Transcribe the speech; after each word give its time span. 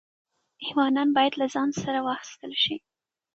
ایوانان 0.65 1.09
باید 1.17 1.33
له 1.41 1.47
ځان 1.53 1.69
سره 1.81 1.99
واخیستل 2.07 2.53
شي. 2.63 2.75